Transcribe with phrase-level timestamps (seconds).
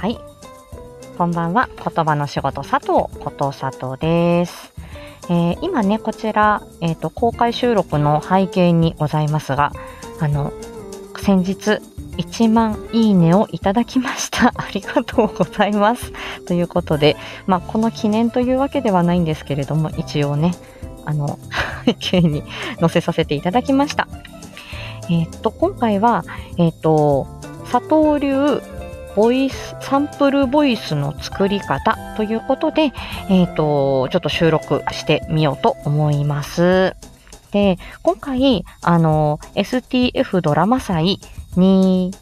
[0.00, 0.18] はい。
[1.18, 1.68] こんばんは。
[1.76, 4.72] 言葉の仕事佐藤こと佐藤です。
[5.24, 9.72] えー今ね、こちら、えっ、と、公開収録の背景にございますが、
[10.18, 10.54] あの、
[11.18, 11.82] 先日、
[12.16, 14.54] 1万いいねをいただきました。
[14.56, 16.14] ありがとうございます。
[16.46, 20.54] ということで、まあ、この記念というわけではないんですけれども、一応ね、
[21.04, 21.38] あの、
[21.84, 22.42] 背景に
[22.80, 24.08] 載せさせていただきました。
[25.10, 26.24] えっ、と、今回は、
[26.56, 27.26] えっ、と、
[27.70, 28.62] 佐藤流
[29.16, 32.92] ボイス、サンプルボイスの作り方ということで、
[33.28, 36.94] えっ、と、ちょっと収録してみようと思います。
[37.52, 41.18] で、今回、あの、STF ドラマ祭
[41.56, 42.12] に、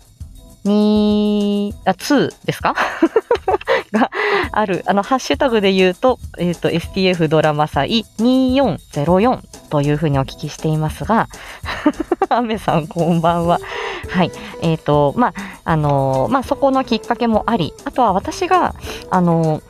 [0.64, 2.74] に、あ、2ですか？
[3.92, 4.10] が
[4.52, 11.28] ある、あの、ハッシュタグで言うと、えっ、と、STF ドラマ祭2404というふうにお聞きしていますが、
[12.28, 13.58] アメさんこんばんは。
[14.08, 14.30] はい。
[14.62, 15.34] えっ、と、まあ、
[15.64, 18.74] あのまあ、そこのきっかけもあり、あとは私が、
[19.10, 19.62] あの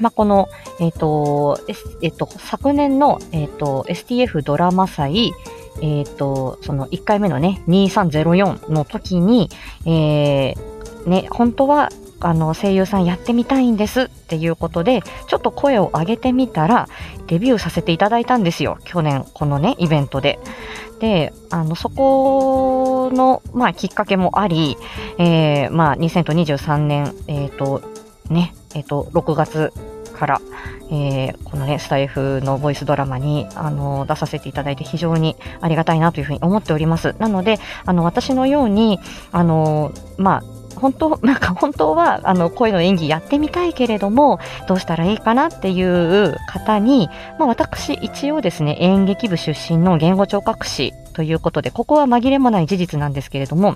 [0.00, 0.48] まあ、この、
[0.80, 1.58] えっ、と、
[2.02, 5.32] えっ、と、昨年の、えっ、と、STF ドラマ祭、
[5.82, 9.50] えっ、と、その1回目のね、2304の時に、
[9.86, 11.90] えー、ね、本当は、
[12.20, 16.88] あの、声優さんやってみたいんですっていうことで、ちょっと声を上げてみたら、
[17.26, 18.78] デビューさせていただいたんですよ。
[18.84, 20.38] 去年、このね、イベントで。
[21.00, 24.76] で、あの、そこの、まあ、きっかけもあり、
[25.18, 27.82] えー、まあ、2023年、えっ、と、
[28.28, 29.72] ね、えっ、と、6月
[30.12, 30.40] から、
[30.90, 37.16] えーこのね、スタイフのボイスドラマに、あの、出させていただいて非常にありがたいなというふうに思っております。
[37.18, 39.00] なので、あの、私のように、
[39.32, 53.74] あの、まあ、本当、 なんか本当は、あの、声の演技やってみたいけれども、どうしたらいいかなっていう方に、まあ、私、一応ですね、演劇部出身の言語聴覚士ということで、ここは紛れもない事実なんですけれども、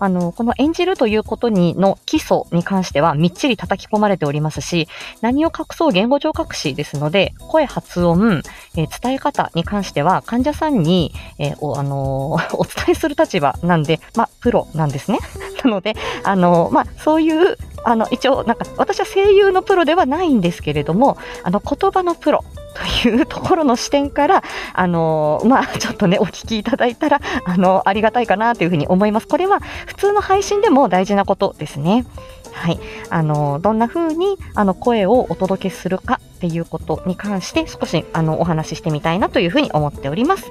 [0.00, 4.88] あの、この演じるということにの基礎に関してはみっちり叩き込まれておりますし、
[5.20, 8.42] 何を隠そう言語聴覚士ですので、声発音、
[8.76, 15.18] えー伝え方に関しては患者さんに、えーお、あのー お伝えする立場なんで、まあ、プロなんですね。
[15.62, 15.94] なので、
[16.24, 22.44] あのまあ、そういう、あの、一応、なんか、私は声優のプロではないんですけれども、あの、言葉のプロ
[22.74, 24.42] というところの視点から、
[24.72, 29.28] あのーまあ、ちょっとね、お聞きいただいたら、あのありがたいかなというふうに思います。
[29.28, 32.06] これは、普通の配信でも大事なことですね。
[32.52, 32.78] はい。
[33.10, 40.50] あの、どんな風に、あの、声をお届けするかっていうことに関して、少し、あの、お話ししてみたいなというふうに思っております。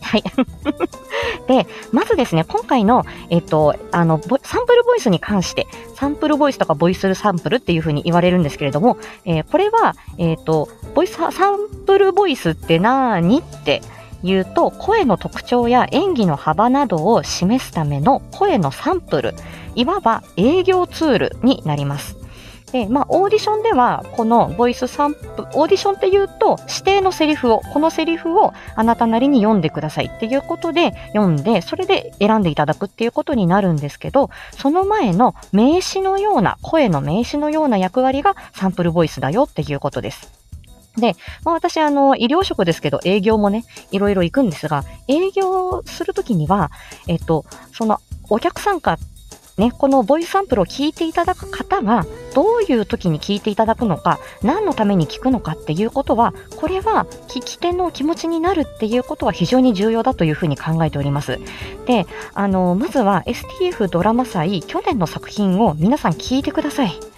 [0.00, 0.24] はい。
[1.46, 11.30] で、まずですね、今回の、えっと、あの、サンプルボイスに関して、サンプルボイスとかボイスサンプルっていうふうに言われるんですけれども、えーこれは、えっと、ボイス、サン
[11.86, 13.80] プルボイスって何って
[14.22, 19.34] 言うと、声の特徴や演技の幅などを示すための声のサンプル、
[19.74, 22.17] いわば営業ツールになります。
[22.72, 40.30] で、まあ、オーディションでは、このボイスサンプル、オーディションって言うと、指定のセリフを、このセリフをあなたなりに読んでくださいっていうことで読んで、それで選んでいただくっていうことになるんですけど、その前の名詞のような、声の名詞のような役割がサンプルボイスだよっていうことです。
[40.96, 41.14] で、
[41.44, 46.70] まあ、私、あの、医療職ですけど、営業もね、いろいろ行くんですが、営業するときには、
[47.06, 48.98] えっと、その、お客さんか、
[49.58, 61.40] ね、このボイスサンプルを聞いていただく方が、どういう時に聞いていただくのか、何のために聞くのかっていうことは、これは聞き手の気持ちになるっていうことは非常に重要だというふうに考えております。
[61.86, 67.17] で、あの、まずは STF ドラマ祭、去年の作品を皆さん聞いてください。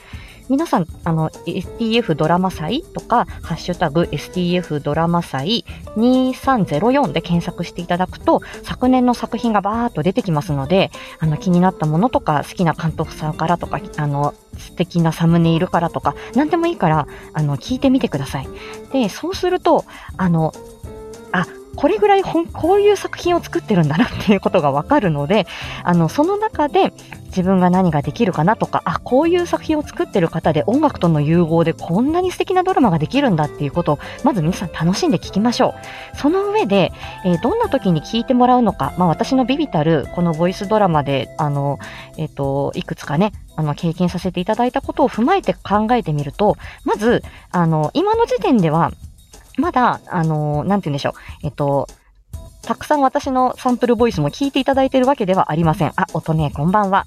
[0.51, 5.65] 皆さん、あの、STF ドラマ祭とか、ハッシュタグ STF ドラマ祭
[5.97, 10.91] 2304で検索していただくと、昨年の作品がバーっと出てきますので、
[11.21, 18.49] あの、気になったものとか、好きな監督さんからとか、あの、素敵なサムネイルからとか、何でもいいから、あの、聞いてみてください。
[18.93, 19.85] で、そうすると、
[20.17, 20.53] あの、
[21.31, 21.47] あ、
[21.77, 25.47] これぐらい、こういう作品を作ってるんだなっていうことがわかるので、
[25.85, 26.93] あの、その中で
[27.31, 35.75] 自分が何ができるかなとか、あ、こういう作品を作ってる方で音楽との融合でこんなに素敵なドラマができるんだっていうことを、まず皆さん楽しんで聞きましょ
[36.15, 36.17] う。
[36.17, 36.93] その上で、
[37.25, 41.79] えーどんな時に聞いてもらうのか、まあ私のビビたるこのボイスドラマで、あの、
[42.19, 48.93] えっ、と、いくつかね、あの、経験させていただいたことを踏まえて考えてみると、まず、あの、今の時点では、
[49.57, 51.13] まだ、あの、なんて言うんでしょう。
[51.43, 51.87] えっと、
[52.63, 55.93] たくさん私のサンプルボイスも聞いていただいているわけではありません。
[55.97, 57.07] あ、音ね、こんばんは。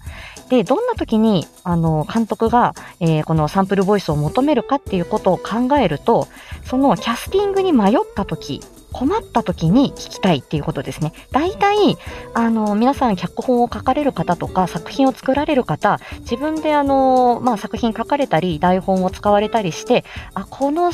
[0.49, 6.27] で、どんな時に、あの、監督が、えーこのサンプルボイスを求めるかっていうことを考えると、
[6.65, 8.61] そのキャスティングに迷った時
[8.93, 11.11] 困った時に聞きたいっていうことですね。
[11.31, 11.97] 大体、
[12.33, 20.05] あの、皆さん脚本を書かれる方とか、作品を作られる方、自分であの、まあ、作品書かれたり、台本を使われたりして、
[20.35, 20.91] あ、この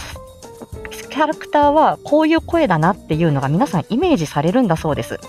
[1.07, 5.19] キャラクターはこういう声だなっていうのが皆さんイメージされるんだそうです。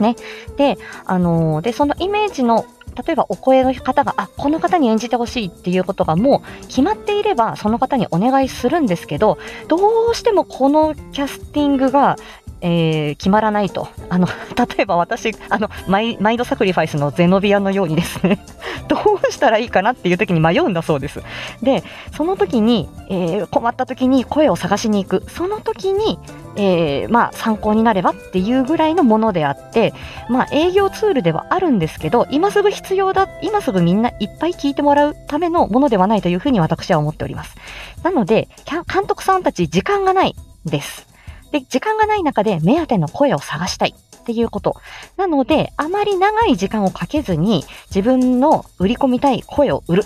[0.00, 0.16] ね。
[0.56, 2.66] で、あのー、で、そのイメージの
[3.06, 9.76] 例えばお声の方が、あ、この方に演じてほしいっていうことがもう決まっていれば、その方にお願いするんですけど、ど
[10.10, 12.16] うしてもこのキャスティングが、
[12.66, 13.88] えー、決まらないと。
[14.08, 14.26] あの、
[14.56, 18.38] 例えば私、あの、マイマイドサクリファイスのゼノビアのようにですね
[18.88, 21.22] どうしたらいいかなっていう時に迷うんだそうです。
[21.62, 21.84] で、
[22.16, 25.24] その時に、えー、困った時に声を探しに行く。
[25.28, 26.18] その時に、
[26.56, 29.92] えー、まあ、参考になればっていうぐらいのものであって、
[30.30, 37.56] まあ、営業ツールではあるんですけど、今すぐ必要だ、今すぐみんないっぱい聞いてもらうためのものではないというふうに私は思っております。
[38.02, 38.48] なので、
[38.90, 40.34] 監督さんたち時間がない
[40.64, 41.13] です。
[41.54, 43.94] で、時間がない中で目当ての声を探したい。
[43.96, 44.76] っていうこと。
[45.18, 47.62] なので、あまり長い時間をかけずに
[47.94, 50.04] 自分の売り込みたい声を売る。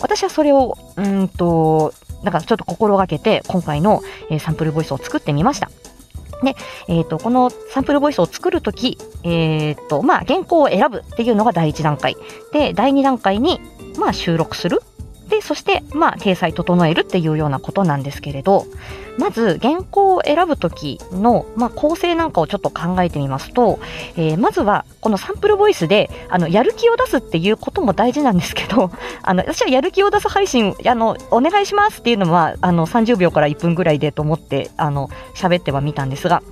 [0.00, 1.94] 私はそれを、うんと、
[2.24, 5.70] なんかちょっと心がけて、今回の、え、サンプルボイスを作ってみました。
[6.42, 6.56] で、
[6.88, 12.16] えっ、ー、と、このサンプルボイスを作るとき、えっ、ー、と、まあ、原稿を選ぶっていうのが第一段階。
[12.52, 13.60] で、第二段階に、
[13.96, 14.82] まあ、収録する
[15.32, 18.66] で、そして、まあ、掲載整えるっていうようなことなんですけれど、
[19.16, 23.80] まず、原稿を選ぶときの、まあ、構成なんかをちょっと考えてみますと、
[24.16, 28.90] えー、まずは、このサンプルボイスで、あの、やる気を出すっていうことも大事なんですけど、
[29.24, 36.42] あの、私はやる気を出す配信、あの、お願いしますっていうのは、あの、30秒から1分ぐらいでと思って、あの、喋ってはみたんですが、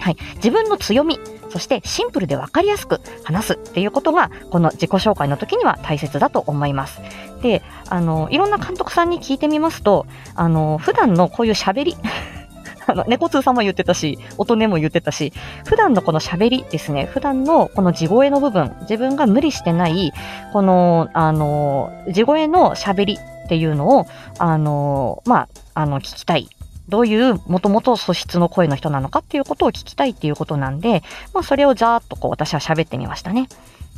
[0.00, 0.16] はい。
[0.36, 1.18] 自分の強み、
[1.50, 7.00] そしてシンプルでわかりやすく話すっていうことが、この自己紹介の時には大切だと思います。
[7.42, 11.96] で、あの、いろんな監督さんに聞いてみますと、あの、普段のこういう喋り、
[12.86, 15.32] あの、猫通さんも言ってたし、音音も言ってたし、
[15.66, 20.12] 普段のこの喋りですね、普段のこの地声の部分、自分が無理してない、
[20.52, 24.06] この、あの、地声の喋りっていうのを、
[24.38, 26.48] あの、まあ、あの、聞きたい
[26.88, 31.02] どういうもともと素質の声の人なのかっていうことを聞きたいっていうことなんで、
[31.34, 33.48] まあそれをざーっとこう私は喋ってみましたね。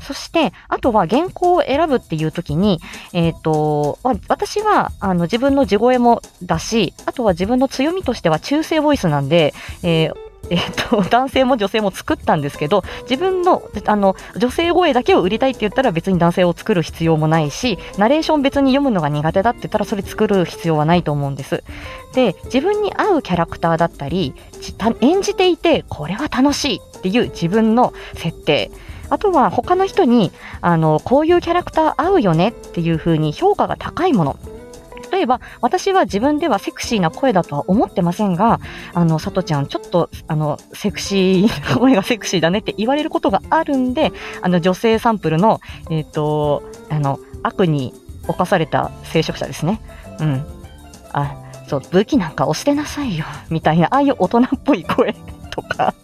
[0.00, 2.80] そして、あとは原稿を選ぶっていう時に、
[3.12, 3.98] えっ、ー、と、
[4.28, 10.60] 私は、あの、自分の地声もだし、あとは自分の強みとしては中性ボイスなんで、えーえっ、
[10.90, 21.62] と、 男性も女性も作ったんですけど、自分の、あの、女性声だけを売りたいって言ったら別に男性を作る必要もないし、ナレーション別に読むのが苦手だって言ったらそれ作る必要はないと思うんです。
[22.12, 24.34] で、自分に合うキャラクターだったり、
[25.00, 28.70] 演じていて、これは楽しいっていう自分の設定。
[29.08, 34.36] あとは他の人に、あの、こういうキャラクター合うよねっていう風に評価が高いもの。
[35.10, 38.60] 例えば、私は自分ではセクシーな声だとは思ってませんが、
[38.94, 41.48] あの、さとちゃん、ちょっと、あの、セクシー、
[41.78, 44.12] 声がセクシーだねって言われることがあるんで、
[44.42, 45.60] あの、女性サンプルの、
[45.90, 47.94] えっ、ー、と、あの、悪に
[48.26, 49.80] 侵された聖職者ですね。
[50.20, 50.44] うん。
[51.12, 51.34] あ、
[51.68, 55.14] そう、武器なんか押してなさいよ、みたいな、ああいう大人っぽい声
[55.50, 55.94] とか、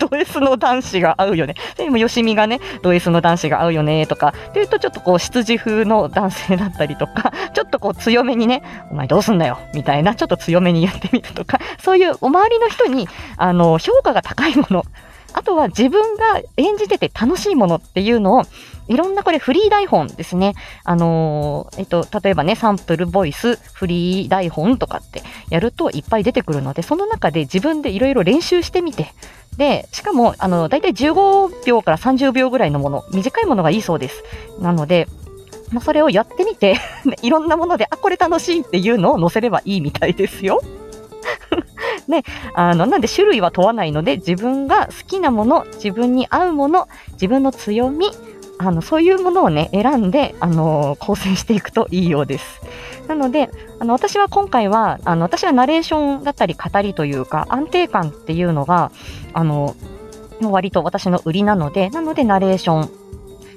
[0.00, 1.54] ド S の男子が合うよね。
[1.76, 14.84] でも、よしみがね、ド S の男子が合うよね、とか、っていうと、ちょっとこう、執事風の男性だったりとか、 ちょっとこう、強めにね、お前どうすんだよ、みたいな、ちょっと強めに言ってみるとか、そういうお周りの人に、あの、評価が高いもの、
[15.32, 18.42] あとは自分が演じてて楽しいものっていうのを、
[18.88, 20.54] いろんなこれフリー台本ですね。
[20.84, 29.12] あのー、えっと、例えばね、サンプルボイス、フリー台本とかってやるといっぱい出てくるので、その中で自分でいろいろ練習してみて、
[29.56, 34.22] で、しかも、あの、だいたい15秒から30秒ぐらいのもの、短いものがいいそうです。
[34.60, 35.06] なので、
[35.72, 36.76] まあ、それをやってみて
[37.22, 40.60] いろんなもので、あ、これ楽しいっていうのを載せればいいみたいですよ。
[42.08, 48.10] ね、あの、なんで種類は問わないので、自分が好きなもの、自分に合うもの、自分の強み、
[48.58, 52.60] あの、そういうものをね、選んで、あの、構成していくといいようです。
[53.10, 53.50] なので、
[53.80, 58.92] あの、私は今回は、あの、私はナレーションだったり語りというか、安定感っていうのが、
[59.32, 59.74] あの、
[60.40, 62.90] 割と私の売りなので、なのでナレーション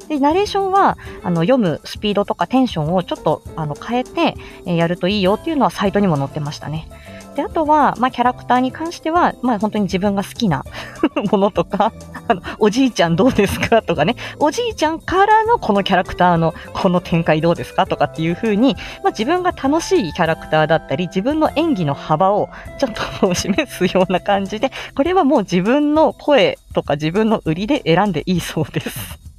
[0.07, 6.87] で、ナレーションは、あの、読むスピードとかテンションをちょっと、あの、変えて、え、やるといいよっていうのはサイトにも載ってましたね。
[7.35, 10.63] で、あとは、まあ、キャラクターに関しては、まあ、本当に自分が好きな
[11.31, 11.93] ものとか、
[12.27, 29.32] あの、おじいちゃんどうですかとかね、おじいちゃんからのこのキャラクターのこの展開どうですかとかっていう風に、まあ、自分が楽しいキャラクターだったり、自分の演技の幅をちょっと示すような感じで、これはもう自分の声とか自分の売りで選んでいいそうです。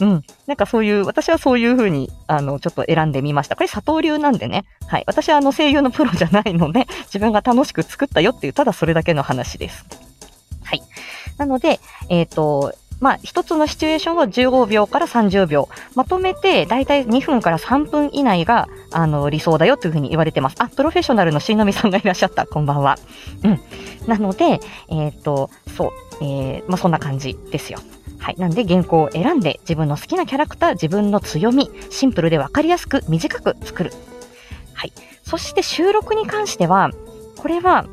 [0.00, 0.22] うん。
[0.46, 3.56] なんかそういう、私はそういう風に、あの、ちょっと選んでみました。
[3.56, 4.64] これ佐藤流なんでね。
[4.86, 5.04] はい。
[5.06, 9.84] 私はあの声優のプロじゃないので、 自分が楽しく作ったよっていう、ただそれだけの話です。
[10.64, 10.82] はい
[11.38, 15.68] なので、えっ、と、まあ、一つのシチュエーションを15秒から30秒。
[15.94, 20.56] まとめて、だいたい2分から3分以内が、あの、理想だよというふうに言われてます。
[20.58, 22.46] あ、プロフェッショナルのしのみさんがいらっしゃった。
[22.46, 22.96] こんばんは。
[23.44, 23.60] うん。
[24.06, 27.80] なので、えっ、ー、と、そう、えー、まあ、そんな感じですよ。
[28.26, 28.36] はい。
[28.38, 33.92] なんで、原稿を選んで、自分の好きなキャラクター、自分の強み、シンプルでわかりやすく、短く作る。
[34.74, 34.92] はい。
[35.22, 36.90] そして、収録に関しては、
[37.38, 37.86] これは、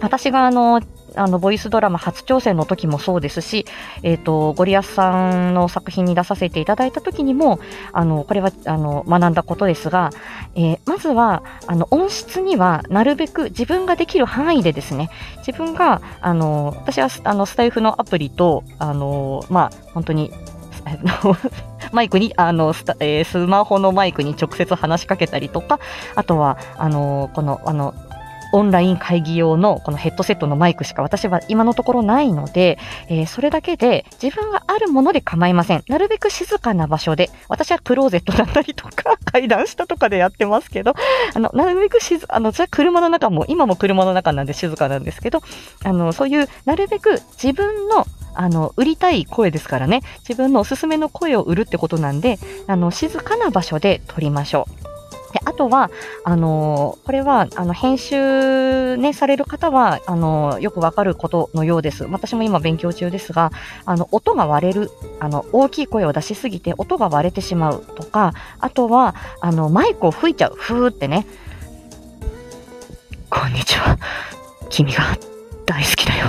[0.00, 0.80] 私があの、
[1.16, 3.66] あの、ボイスドラマ初挑戦の時もそうですし、
[4.02, 7.58] えっ、ー、と、ゴリアスさんの作品に出させていただいた時にも、
[7.92, 10.10] あの、これは、あの、学んだことですが、
[10.54, 15.10] えー、まずは、あの、音質にはなるべく自分ができる範囲でですね、
[15.46, 20.30] 自分が、あの、私は、あの、スタイフのアプリと、あの、まあ、本当に、
[21.92, 25.80] マイクに、あのスタ、えー、スマホのマイクに直接話しかけたりとか、
[26.14, 27.94] あとは、あの、この、あの、
[28.52, 35.84] オンライン会議用のこのヘッドセットのマイクしか私は今のところないので、えー、それだけで自分があるもので構いません。
[35.88, 40.94] なるべく静かな場所で、私はクローゼットだったりとか、階段下とかでやってますけど、
[41.34, 45.40] あの、なるべく静、あの、じゃ車の中も、今も車の中なんで静かなんですけど、
[45.84, 48.06] あの、そういう、なるべく自分の
[48.38, 50.02] あの、売りたい声ですからね。
[50.20, 54.95] 自分のおすすめの声を売るってことなんで、あの、静かな場所で撮りましょう。
[55.36, 55.90] であとは、
[56.24, 62.04] あのこれは、あの、編集ね、される方は、あのよくわかることのようです。
[62.04, 63.52] 私も今勉強中ですが、
[63.84, 64.90] あの、音が割れる、
[65.20, 70.54] あの、大きい声を出しすぎて音が割れてしまうとか、あとは、あの、マイクを吹いちゃう。
[70.56, 71.26] ふーってね。
[73.28, 73.98] こんにちは。
[74.70, 75.18] 君が
[75.66, 76.26] 大好きだよ。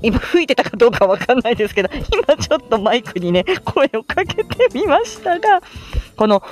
[0.00, 5.60] 今吹いてたかどうかわかんないですけど、今ちょっとマイクにね、声をかけてみましたが、
[6.16, 6.42] この、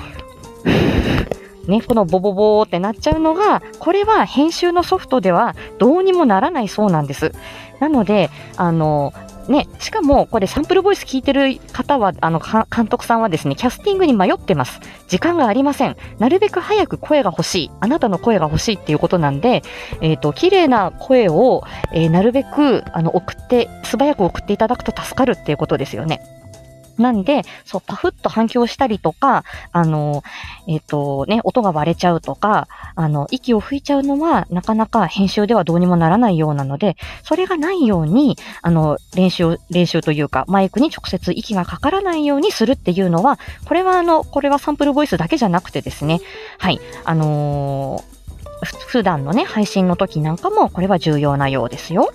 [1.69, 7.33] ね、このボボボーってなっちゃうのが、これは編集のソフトではどうにもならないそうなんです。
[7.79, 9.13] なので、あの、
[9.49, 14.81] ね、しかもこれサンプルボイス聞いてる方は、あの、監督さんはですね、キャスティングに迷ってます。
[15.09, 15.97] 時間がありません。
[16.19, 17.71] なるべく早く声が欲しい。
[17.81, 19.63] あなたの声が欲しいっていうことなんで、
[20.01, 26.38] えっ、ー、と、綺麗な声を、えー、なるべく、あの、送って、素早く送っていただくと助かるっていうことですよね。
[26.99, 30.23] なんで、そう、パフッと反響したりとか、あの、
[30.67, 46.21] えっ、ー、とね、音が割れちゃうとか、あの、息を吹いちゃうのは、なかなか編集ではどうにもならないようなので、それがないように、あの、練習、練習というか、マイクに直接息がかからないようにするっていうのは、これはあの、これはサンプルボイスだけじゃなくてですね、
[46.59, 48.19] はい、あのー
[48.89, 52.13] 普段のね、配信の時なんかも、これは重要なようですよ。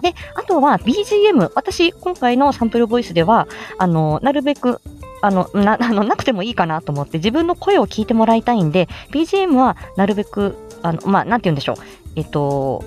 [0.00, 1.52] で、あとは BGM。
[1.54, 3.48] 私、今回のサンプルボイスでは、
[3.78, 4.80] あの、なるべく、
[5.22, 11.76] あの、な、 あの、なくてもいいかなと思って、自分の声を聞いてもらいたいんで、BGM はなるべく、あの、まあ、なんて言うんでしょう。
[12.16, 12.84] えっと、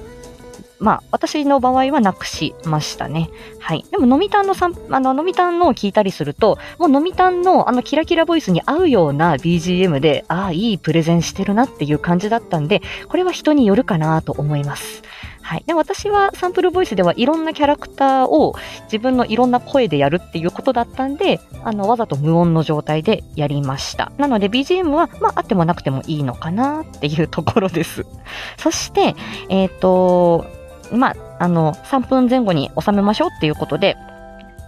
[0.80, 3.30] まあ、私の場合はなくしましたね。
[3.60, 3.84] はい。
[3.92, 15.04] でも、飲みたんのさん、あの、飲みたんのを聞いたりすると、もう飲みたんのあのキラキラボイスに合うような BGM で、ああ、いいプレゼンしてるなっていう感じだったんで、これは人によるかなと思います。
[15.50, 15.64] はい。
[15.66, 18.54] で、私はサンプルボイスではいろんなキャラクターを
[18.84, 24.12] 自分のいろんな声でやるっていうことだったんで、あの、わざと無音の状態でやりました。
[24.20, 28.06] なので BGM は、まあ、あってもなくてもいいのかなっていうところです。
[28.62, 29.16] そして、
[29.50, 30.46] えっ、ー、と、
[30.92, 33.98] まあ、あの、3分前後に収めましょうっていうことで、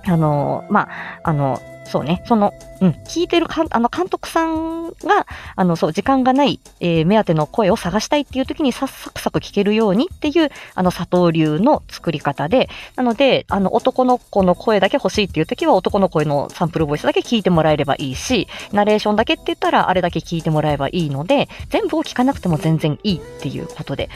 [0.08, 24.10] あの、まあ、あの、そうね、その、うん、聞いてるかんあの監督さんが、あの、そう、時間がない、えー、目当ての声を探したいっていう時にさっさくさく聞けるようにっていう、あの、佐藤流の作り方で、なので、あの、男の子の声だけ欲しいっていう時は男の声のサンプルボイスだけ聞いてもらえればいいし、ナレーションだけって言ったらあれだけ聞いてもらえばいいので、全部を聞かなくても全然いいっていうことで。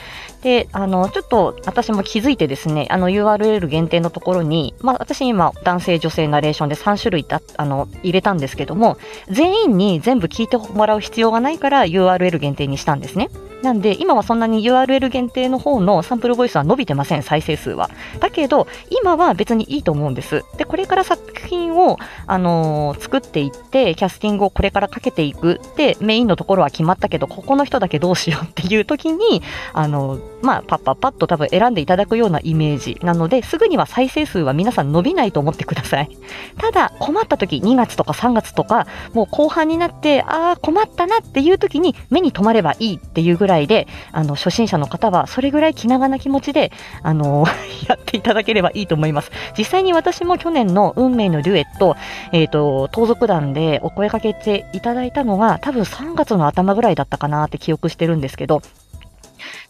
[0.46, 13.32] で、あの、ちょっと私も気づいてですね、あの URL 限定のところに、まあ私今男性女性ナレーションで3種類だ、あの、入れたんですけども、全員に全部聞いてもらう必要がないから URL 限定にしたんですね。
[13.66, 17.90] なんで、今はそんなに URL 限定の方のサンプルボイスは伸びてません、再生数は。
[18.20, 20.46] だけど、今は別にいいと思うんです。
[20.58, 25.60] で、これから作品を、あのー、作っていって、キャスティングをこれからかけていく。
[25.78, 29.42] で、メインのところは決まったけど、ここの人だけどうしようっていう時に、
[29.74, 36.10] あのー、まあ、パッパッパッと多分選んでいただくようなイメージなので、すぐには再生数は皆さん伸びないと思ってください。
[36.62, 46.72] ただ、困った時、2月とか3月とか、もう後半になって、ああ、困ったなっていう時に目に留まればいいっていうぐらいで、あの、初心者の方はそれぐらい気長な気持ちで、
[47.02, 47.46] あの、
[47.88, 49.32] やっていただければいいと思います。
[49.58, 51.96] 実際に私も去年の運命のデュエット、
[52.32, 58.62] えっ、ー、と、盗賊団でお声かけていただいたのが多分3月の頭ぐらいだったかなって記憶してるんですけど、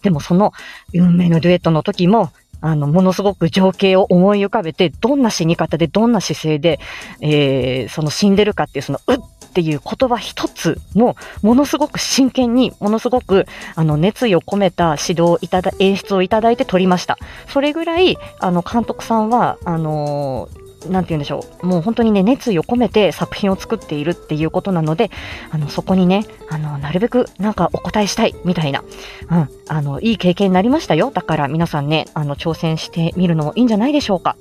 [0.01, 0.53] でもその
[0.93, 6.79] 運命のデュエットの時も、あの、ものすごく情景を思い浮かべて、どんな死に方で、どんな姿勢で、
[7.21, 9.17] えー、その死んでるかっていう、その、うっ
[9.55, 13.45] っていう言葉一つも、ものすごく真剣に、ものすごく、
[13.75, 17.17] あの、熱意を込めた指導いただ、演出をいただいて撮りました。
[17.47, 21.65] それぐらい、あの、監督さんは、あのーなんて言うんでしょう。
[21.65, 25.09] もう本当にね、熱意を込めて作品を作っているっていうことなので、
[25.49, 28.83] あの、そこにね、あの、なるべくなんかお答えしたい、みたいな、
[29.31, 31.09] うん、あの、いい経験になりましたよ。
[31.11, 34.35] だから皆さんね、あの、挑戦してみるのもいいんじゃないでしょうか。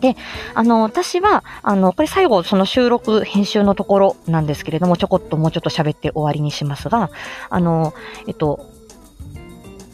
[0.00, 0.16] で、
[0.54, 7.10] あの、私は、あの、これ最後、その収録、編集のところなんですけれども、ちょこっともうちょっと喋って終わりにしますが、
[7.50, 7.94] あの、
[8.26, 8.66] えっと、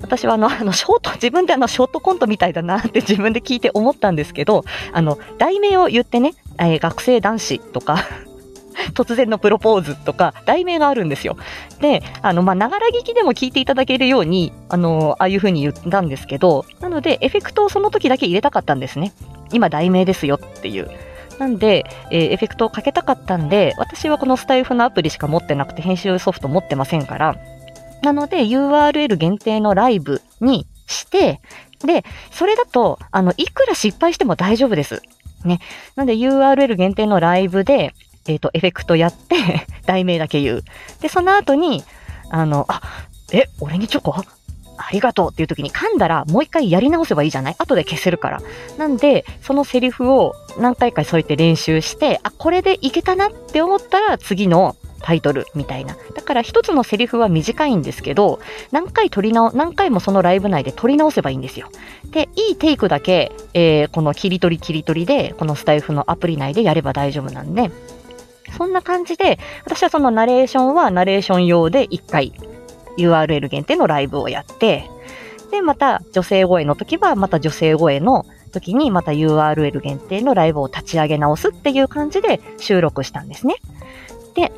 [0.04, 8.04] 私はあの、あの、ショート、自分であの、ショートコントみたいだなって 自分で聞いて思ったんですけど、あの、題名を言ってね、えー、学生男子とか
[8.92, 11.38] 突然のプロポーズとか、題名があるんですよ。
[11.80, 19.12] で、あの、ま、ながら聞きでも聞いていただけるように、あの、ああいう風に言ったんですけど、なので、エフェクトをその時だけ入れたかったんですね。
[19.52, 20.90] 今、題名ですよっていう。
[21.38, 27.36] なんで、えー、エフェクトをかけたかったんで、私はこのスタイフのアプリしか持ってなくて、編集ソフト持ってませんから、
[28.02, 31.40] なので、URL 限定のライブにして、
[31.84, 35.02] で、それだと、あの、いくら失敗しても大丈夫です。
[35.44, 35.60] ね。
[35.96, 37.94] なんで URL 限定のライブで、
[38.26, 39.36] えっ、ー、と、エフェクトやって
[39.86, 40.64] 題名だけ言う。
[41.00, 41.84] で、その後に、
[42.30, 42.80] あの、あ、
[43.32, 44.14] え、俺にチョコ？
[44.76, 47.56] ありがとうっていう時に噛んだらもう一回やり直せばいいじゃない？
[47.58, 48.42] 後で消せるから。
[48.78, 55.96] なんで、そのセリフを何回かそうやって練習して、あ、これでいけたなって思ったら次のタイトルみたいな。
[56.14, 58.40] だから一つのセリフは短いんですけど、
[58.72, 61.68] 何回撮り直、何回もそのライブ内で撮り直せばいいんですよ。
[62.10, 67.70] で、いいテイクだけ、えー、この切り取り切り取りで、このスタイフのアプリ内でやれば大丈夫なんで、
[68.56, 72.32] そんな感じで、私はそのナレーションはナレーション用で1回
[72.98, 74.88] URL 限定のライブをやって、
[75.50, 83.56] で、また女性声の時はまた女性声の時にまた URL 限定のライブを立ち上げ直すっていう感じで収録したんですね。
[84.34, 84.52] で、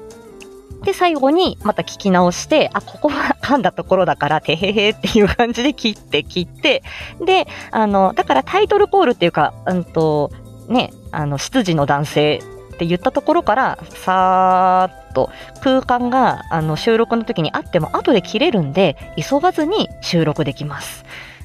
[0.85, 6.83] で、最後にまた聞き直して、あ、ここは 噛んだところだから、てへへっていう感じで切って切って、
[7.25, 10.31] で、あの、だからタイトルコールっていうか、うんと、
[10.69, 12.43] ね、あの、執事の男性
[12.77, 15.31] って言ったところから、さーっと
[15.63, 21.05] 空間があの収録の時にあっても後で切れるんで、急がずに収録できます。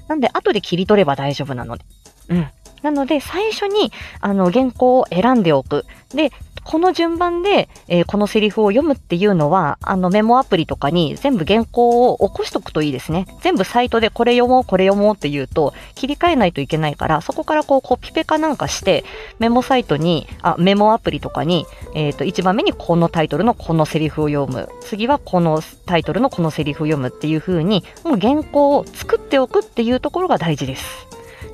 [0.10, 1.86] なんで、後で切り取れば大丈夫なので。
[2.30, 2.48] うん。
[2.82, 5.86] なので、最初に、あの、原稿を選んでおく。
[6.14, 6.32] で、
[6.64, 13.26] この順番で、えー、このセリフを読むっていうのは、あのメモアプリとかに全部原稿を起こしとくといいですね。
[13.42, 19.04] 全部サイトでこれ読もう、これ読もうって言うと、切り替えないといけないから、そこからこうコピペかなんかして、
[19.40, 21.66] メモサイトに、あ、メモアプリとかに、
[21.96, 24.70] えっ、ー、と、1番目にこのタイトルのこのセリフを読む。
[24.82, 31.11] 次はこのタイトルのこのセリフを読むっていう風に、もう原稿を作っておくっていうところが大事です。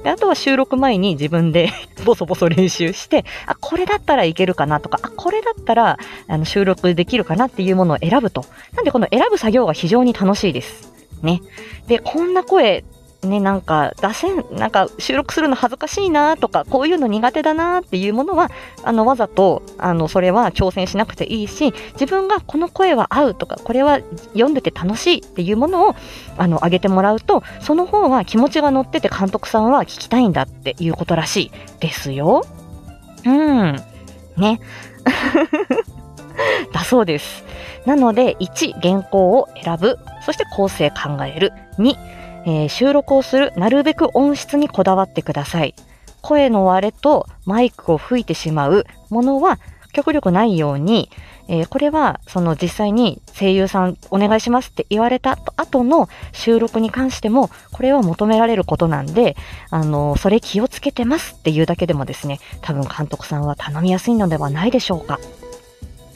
[0.08, 1.70] で、あとは収録前に自分で
[2.06, 8.46] ボソボソ練習して、あ、これだったらいけるかなとか、あ、これだったらあの収録できるかなっていうものを選ぶと。
[8.74, 10.94] なんでこの選ぶ作業が非常に楽しいです。
[11.22, 11.42] ね。
[11.88, 12.86] で、こんな声
[13.24, 18.52] ね、なんか出せん、なんか収録するの恥ずかしいなとか、こういうの苦手だなっていうものは、
[18.84, 24.00] あの、わざと、あの、それは挑戦しなくていいし、自分がこの声は合うとか、これは
[24.34, 25.96] 読んでて楽しいっていうものを、
[26.38, 32.46] あの、上げてもらうと、その方が気持ちが乗ってて監督さんは聞きたいんだっていうことらしいですよ。
[33.26, 33.82] うん。
[34.38, 34.60] ね。
[36.72, 37.44] だそうです。
[37.86, 39.98] なので、1、原稿を選ぶ。
[40.26, 41.54] そして構成考える。
[41.80, 41.96] 2、
[42.48, 45.76] えー、収録をするなるべく音質にこだわってください。
[46.22, 49.60] 声の割れとマイクを吹いてしまうものは
[49.94, 51.10] 極力ないように、
[51.50, 59.36] えー、これはその実際に声優さんお願いしますって言われた後の収録に関しても、これは求められることなんで、
[59.70, 65.20] あの、それ気をつけてますっていうだけでもですね、多分監督さんは頼みやすいのではないでしょうか。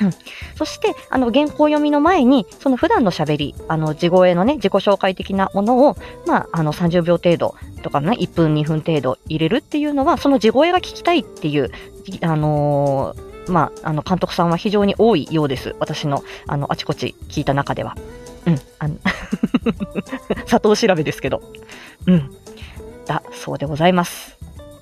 [0.01, 0.11] うん、
[0.55, 11.71] そして、あの、原稿読みの前に、その普段の喋り、あの、地声のね、自己紹介的なものを、まあ、あの、30秒程度とかね、1分、2分程度入れるっていうのは、その地声が聞きたいっていう、
[12.21, 15.75] あのー、まあ、あの、監督さんは非常に多いようです。
[15.79, 17.95] 私の、あの、あちこち聞いた中では。
[18.47, 18.95] うん、あの
[20.49, 21.43] 佐藤調べですけど。
[22.07, 22.35] うん。
[23.05, 24.37] だ、そうでございます。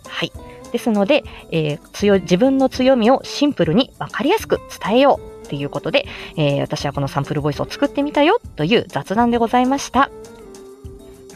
[0.07, 0.31] はい。
[0.71, 6.05] ですので、えー、強自分の強みをシンプルに分かりやすく伝えようということで、
[6.37, 10.09] えー、私はこのサンプルボイスを作ってみたよという雑談でございました。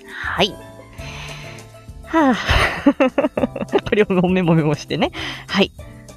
[0.08, 0.54] はい。
[2.06, 2.36] はあ。
[3.89, 5.12] これをメモメモしてね。
[5.48, 5.72] はい。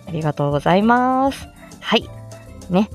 [0.07, 1.49] ありがとうございます。
[1.81, 2.09] はい。
[2.71, 2.91] ね。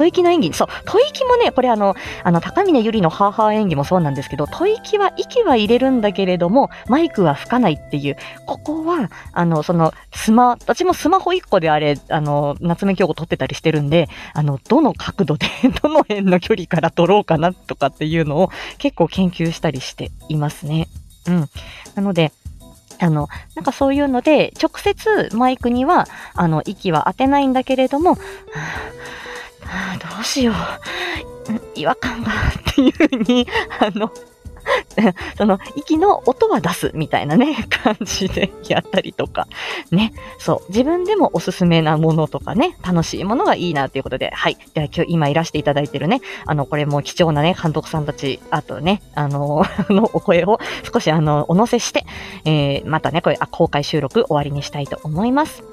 [0.00, 15.46] 吐息の演技、そう、吐息もね、これあの、あの、高峰ゆりのハーハー演技もそうなんですけど、吐息は息は入れるんだけれども、マイクは吹かないっていう、ここは、あの、その、スマ、私もスマホ1個であれ、あの、夏目京子撮ってたりしてるんで、あの、どの角度で
[15.82, 20.88] どの辺の距離から撮ろうかなとかっていうのを結構研究したりしていますね。
[21.26, 21.48] うん。
[21.94, 22.32] なので、
[23.00, 29.29] あの、なんかそういうので、直接マイクには、あの、息は当てないんだけれども、はあ、
[29.60, 30.54] どうしよう。
[31.74, 33.46] 違和感が、っていうふうに、
[33.80, 34.12] あの、
[35.36, 39.46] その、息の音は出すみたいなね、 感じでやったりとか、
[39.90, 40.12] ね。
[40.38, 40.70] そう。
[40.70, 44.56] 自分でもおすすめなものとかね、楽しいものがいいなということで、はい。
[44.74, 50.58] では今日今いらしていただいてるね、あの、これも貴重なね、監督さんたち、あとね、あの、のお声を
[50.92, 52.04] 少しあの、お乗せして、
[52.44, 55.69] えー、またね、これ、あ、公開収録終わりにしたいと思います。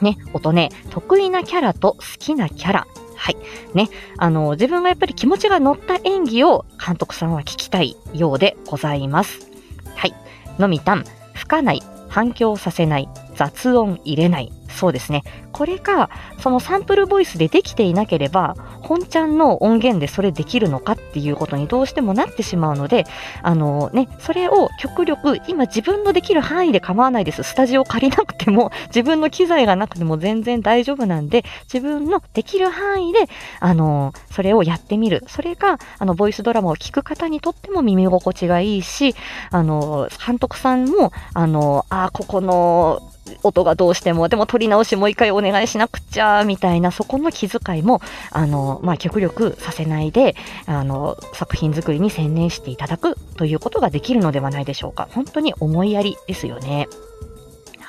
[0.00, 2.86] ね、音ね、得意なキャラと好きなキャラ、
[3.16, 3.36] はい。
[3.74, 3.90] ね。
[4.16, 9.50] あの、自分がやっぱり気持ちが乗った演技を監督さんは聞きたいようでございます。
[9.94, 10.14] はい。
[10.58, 13.08] のみたん、吹かない、反響させない、
[13.40, 14.52] 雑音入れない。
[14.68, 15.22] そうですね。
[15.50, 23.06] これが、そのサンプルボイスでできていなければ、本ちゃんの音源でそれできるのかっていうことにどうしてもなってしまうので、
[23.42, 27.42] あのね、それを極力、今自分のできる範囲で構わないです。
[27.42, 33.26] スタジオ借りなくても、 自分の機材がなくても全然大丈夫なんで、自分のできる範囲で、
[33.58, 35.24] あの、それをやってみる。
[35.28, 39.14] それが、あの、ボイスドラマを聞く方にとっても耳心地がいいし、
[39.50, 43.00] あの、監督さんも、あの、あ、ここの、
[43.42, 55.08] 音がどうしても、でも撮り直しもう一回お願いしなくちゃ、みたいな、そこの気遣いも、あの、まあ、極力させないで、あの、作品作りに専念していただくということができるのではないでしょうか。
[55.10, 56.88] 本当に思いやりですよね。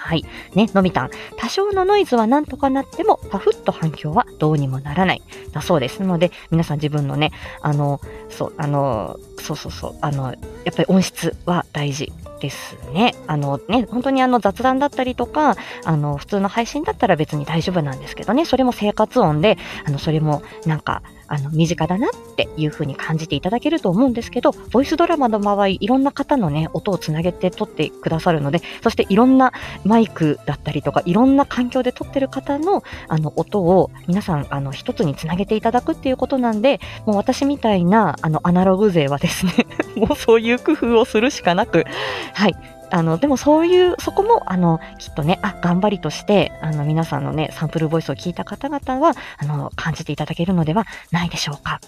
[0.04, 0.26] はい。
[0.56, 1.10] ね、のびたん。
[1.38, 5.22] 多少のノイズはなんとかなっても、パフッと反響はどうにもならない。
[5.52, 6.00] だそうです。
[6.02, 10.32] なので、皆さん自分のね、あの、そう、あの、そうそうそう、あの、や
[10.72, 13.16] っぱり音質は大事ですね。
[13.28, 29.54] あのね、本当にあの雑談だったりとか、あの普通の配信だったら別に大丈夫なんですけどね、それも生活音で、あのそれもなんか、あの、身近だなっていう風に感じていただけると思うんですけど、ボイスドラマの場合、いろんな方のね、音をつなげて撮ってくださるので、そしていろんな
[29.86, 39.54] マイクだったりとか、いろんな環境で撮ってる方の、あの、音を皆さん、あの、一つにつなげていただくっていうことなんで、もう私みたいな、あの、アナログ勢はですね
[39.96, 41.86] もうそういう工夫をするしかなく、
[42.34, 42.56] はい。
[42.92, 51.80] あの、でもそういう、そこも、あの、きっとね、あ、頑張りとして、あの、皆さんのね、サンプルボイスを聞いた方々は、あの、感じていただけるのではないでしょうか。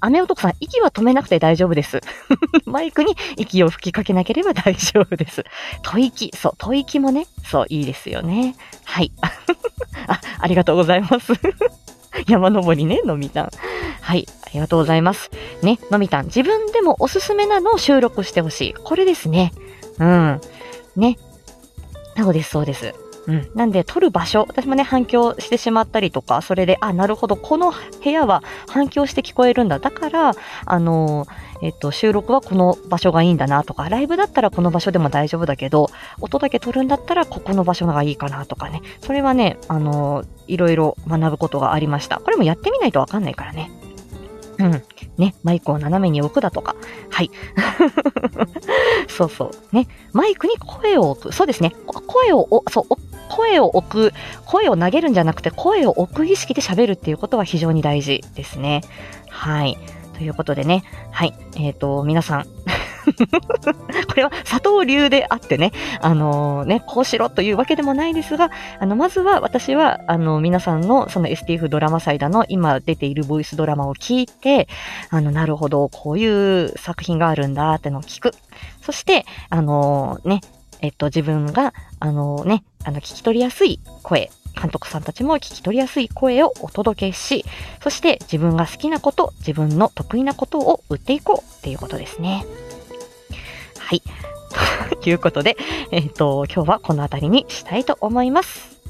[0.00, 2.00] 雨男さん、息は止めなくて大丈夫です。
[2.64, 5.44] マイクに息を吹きかけなければ大丈夫です。
[5.82, 8.54] 吐息、そう、吐息もね、そう、いいですよね。
[8.84, 9.12] はい。
[10.06, 11.32] あ、ありがとうございます。
[12.28, 13.50] 山登りね、のみたん。
[14.00, 15.30] はい、ありがとうございます。
[15.62, 18.74] ね、のみたん、自分でもおすすめなのを収録してほしい。
[18.74, 19.52] これですね。
[19.98, 20.40] うん。
[20.96, 21.18] ね。
[22.16, 22.94] そうです、そうです。
[23.26, 23.50] うん。
[23.54, 29.78] なんで、撮る場所、私もね、反響してしまったりとか、それで、あ、なるほど、この部屋は反響して聞こえるんだ。
[29.78, 31.26] だから、あの
[31.62, 38.82] えっと、収録はこの場所がいいんだなとか、ライブだったらこの場所でも大丈夫だけど、音だけ撮るんだったらここの場所がいいかなとかね。
[39.00, 42.20] それはね、あのいろいろ学ぶことがありました。
[42.20, 43.70] これもやってみないとわかんないからね。
[44.58, 44.82] うん。
[45.18, 46.76] ね、マイクを斜めに置くだとか。
[47.10, 47.30] はい。
[49.08, 49.76] そうそう。
[49.76, 51.32] ね、マイクに声を置く。
[51.32, 51.72] そうですね。
[51.86, 52.84] 声を、そう、
[53.28, 54.12] 声を置く、
[54.44, 58.82] 声を投げるんじゃなくて、声を置く意識で喋るっていうことは非常に大事ですね。
[59.28, 59.78] はい。
[60.16, 61.34] ということでね、はい。
[61.56, 62.46] えっ、ー、と、皆さん、
[64.08, 74.68] これは佐藤流であってね、あのー、ね、こうしろというわけでもないですが、あの、まずは私は、あの、皆さんのその STF ドラマサイダーの今出ているボイスドラマを聞いて、
[75.10, 76.26] あの、なるほど、こうい
[76.64, 78.32] う作品があるんだってのを聞く。
[78.82, 80.40] そして、あのー、ね、
[80.80, 87.44] えっと、自分が、あのね、あの、聞き取りやすい声、監督さんたちも聞き取りやすい声をお届けし、
[87.82, 92.44] そして自分が好きなこと、自分の得意なことを売っていこうっていうことですね。
[93.86, 94.02] はい。
[95.00, 95.56] ということで、
[95.92, 98.80] えっ、ー、と、今日はこの辺りにしたいと思います。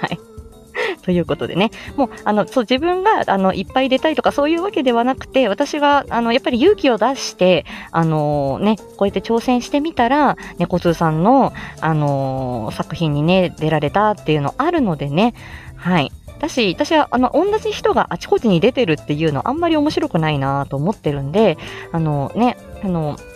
[0.00, 0.20] はい。
[1.02, 15.34] ということでね、もう、あの、そう、自分が、あの、いっぱい出たいとかそういうわけではなくて、私が、あの、やっぱり勇気を出して、あのね、こうやって挑戦してみたら、猫通さんの、あの作品にね、出られたっていうのあるのでね、
[15.74, 16.12] はい。
[16.38, 21.58] だし、私は、あの、同じ人があちこちに出てるっていうのあんまり面白くないなと思ってるんで、
[21.90, 23.35] あの、ね、あの、ね、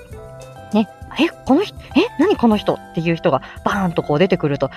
[1.19, 4.71] え、この人、え、何この人っていう人がバーンとこう出てくると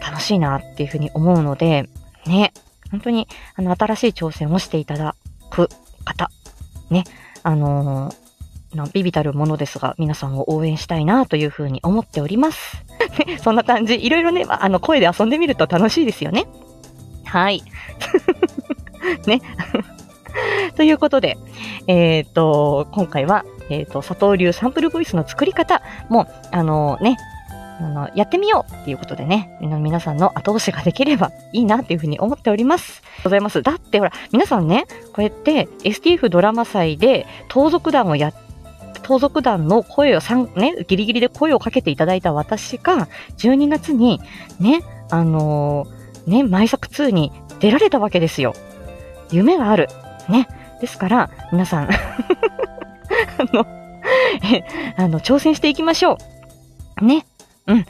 [0.00, 1.88] 楽しいなっていうふうに思うので、
[2.26, 2.52] ね、
[2.90, 5.16] 本当に、あの、新しい挑戦をしていただ
[5.50, 5.68] く
[6.04, 6.30] 方、
[6.90, 7.04] ね、
[7.42, 8.24] あのー
[8.76, 12.82] のビビたるものですが、皆さんを応援したいなというふうに思っております。
[13.42, 14.04] そんな感じ。
[14.04, 16.46] いろいろね、あの、声で遊んでみると楽しいですよね。
[17.24, 17.62] はい。
[19.26, 19.40] ね。
[20.76, 21.36] ということで、
[21.86, 27.16] えっ、ー、と、今回は、えっ、ー、と、佐藤流サンプルボイスの作り方も、あのね、
[27.80, 33.02] あの、やってみようっていうことでね、皆さんの後押しができればいいなっていうふうに思っております。
[33.24, 33.62] ございます。
[33.62, 38.34] だってほら、皆さんね、こうやって STF ドラマ祭で盗賊団をやっ
[39.04, 40.20] 盗賊団の声を
[40.56, 44.20] ね、ギリギリで声をかけていただいた私が、12月に、
[44.58, 48.54] ね、あのー、ね、毎作2に出られたわけですよ。
[49.30, 49.88] 夢がある。
[50.28, 50.48] ね。
[50.80, 51.88] ですから、皆さん
[53.38, 53.66] あの、
[54.96, 56.18] あの、挑戦していきましょ
[57.00, 57.04] う。
[57.04, 57.26] ね。
[57.66, 57.86] うん。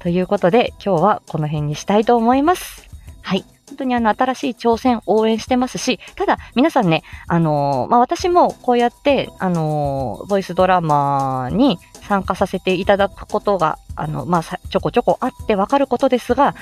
[0.00, 2.88] ということで、今日はこの辺にしたいと思います。
[3.22, 3.44] はい。
[3.68, 16.54] 本当にあの、新しい挑戦応援してますし、ただ、皆さんね、あのー、まあ、私もこうやって、あのー、ボイスドラマに参加させていただくことがあの、まあ、ちょこちょこあってわかることですが、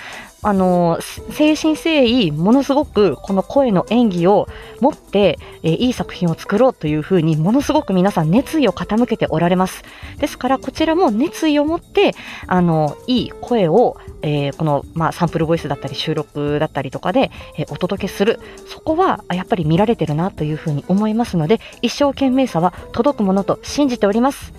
[0.43, 0.99] あの、
[1.31, 4.49] 精神誠意、ものすごくこの声の演技を
[4.81, 9.83] 持って、えー、いい作品を作ろうというふうに、ものすごく皆さん熱意を傾けておられます。
[10.19, 12.15] ですから、こちらも熱意を持って、
[12.47, 18.41] あの、いい声を、えー、この、まあ、サンプルボイスだったり収録だったりとかで、えー、お届けする。
[18.67, 24.53] そこは、やっぱり見られてるなというふうに思いますので、一生懸命さは届くものと信じております。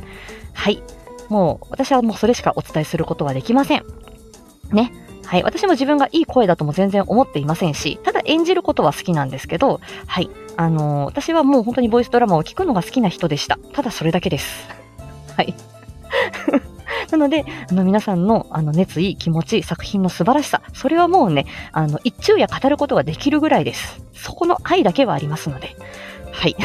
[0.53, 0.81] はい。
[1.29, 3.85] もう私はもうそれしかお伝えすることはできません。
[4.71, 4.91] ね。
[5.25, 5.43] はい。
[5.43, 10.29] 私も自分がいい声だとも全然思っていませんし、ただ演じることは好きなんですけど、はい。
[10.57, 13.57] あのー、私はもう本当にボイスドラマを聞くのが好きな人でした。
[13.73, 14.67] ただそれだけです。
[15.37, 15.53] はい。
[17.11, 24.01] なので、あの皆さんのあの熱意、気持ち、作品の素晴らしさ、それはもうね、あの、一昼夜語ることができるぐらいです。
[24.13, 25.75] そこの愛だけはありますので。
[26.31, 26.55] はい。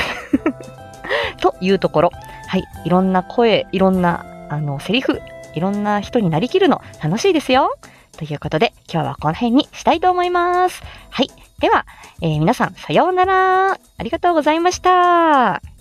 [1.40, 2.10] というところ。
[2.56, 2.66] はい。
[2.86, 5.20] いろんな声、いろんなあの、セリフ、
[5.54, 7.76] いろんな人になりきるの楽しいですよ。
[8.16, 10.82] ということで、今日はこの辺にしたいと思います。
[11.10, 11.28] はい。
[11.58, 11.84] では、
[12.22, 13.72] えー、皆さん、さようなら。
[13.72, 15.75] ありがとうございました。